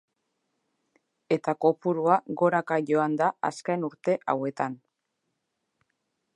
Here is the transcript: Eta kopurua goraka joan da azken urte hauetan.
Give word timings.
Eta 1.35 1.53
kopurua 1.65 2.17
goraka 2.43 2.79
joan 2.93 3.19
da 3.21 3.29
azken 3.53 3.87
urte 3.91 4.19
hauetan. 4.35 4.83